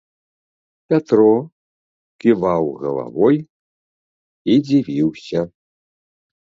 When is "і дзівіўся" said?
3.45-5.39